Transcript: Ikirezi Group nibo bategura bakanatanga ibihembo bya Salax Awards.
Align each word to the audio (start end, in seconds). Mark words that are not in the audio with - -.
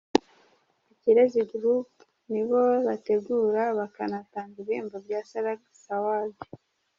Ikirezi 0.93 1.41
Group 1.51 1.89
nibo 2.31 2.61
bategura 2.87 3.63
bakanatanga 3.77 4.55
ibihembo 4.63 4.97
bya 5.05 5.19
Salax 5.29 5.61
Awards. 5.95 6.45